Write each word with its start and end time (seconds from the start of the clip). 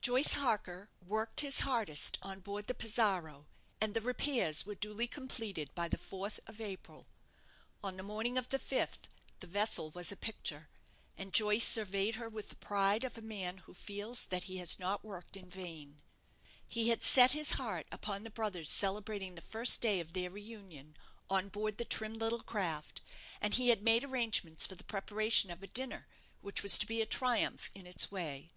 Joyce 0.00 0.34
Harker 0.34 0.88
worked 1.04 1.40
his 1.40 1.58
hardest 1.66 2.16
on 2.22 2.38
board 2.38 2.68
the 2.68 2.76
'Pizarro', 2.76 3.48
and 3.80 3.92
the 3.92 4.00
repairs 4.00 4.64
were 4.64 4.76
duly 4.76 5.08
completed 5.08 5.74
by 5.74 5.88
the 5.88 5.98
4th 5.98 6.38
of 6.46 6.60
April. 6.60 7.08
On 7.82 7.96
the 7.96 8.04
morning 8.04 8.38
of 8.38 8.50
the 8.50 8.60
5th 8.60 8.98
the 9.40 9.48
vessel 9.48 9.90
was 9.90 10.12
a 10.12 10.16
picture, 10.16 10.68
and 11.18 11.32
Joyce 11.32 11.66
surveyed 11.66 12.14
her 12.14 12.28
with 12.28 12.50
the 12.50 12.54
pride 12.54 13.02
of 13.02 13.18
a 13.18 13.20
man 13.20 13.58
who 13.66 13.74
feels 13.74 14.26
that 14.26 14.44
he 14.44 14.58
has 14.58 14.78
not 14.78 15.04
worked 15.04 15.36
in 15.36 15.50
vain. 15.50 16.00
He 16.68 16.90
had 16.90 17.02
set 17.02 17.32
his 17.32 17.54
heart 17.58 17.88
upon 17.90 18.22
the 18.22 18.30
brothers 18.30 18.70
celebrating 18.70 19.34
the 19.34 19.40
first 19.42 19.80
day 19.80 19.98
of 19.98 20.12
their 20.12 20.30
re 20.30 20.40
union 20.42 20.96
on 21.28 21.48
board 21.48 21.78
the 21.78 21.84
trim 21.84 22.14
little 22.14 22.44
craft: 22.44 23.00
and 23.40 23.54
he 23.54 23.70
had 23.70 23.82
made 23.82 24.04
arrangements 24.04 24.68
for 24.68 24.76
the 24.76 24.84
preparation 24.84 25.50
of 25.50 25.64
a 25.64 25.66
dinner 25.66 26.06
which 26.42 26.62
was 26.62 26.78
to 26.78 26.86
be 26.86 27.02
a 27.02 27.06
triumph 27.06 27.70
in 27.74 27.88
its 27.88 28.08
way. 28.08 28.52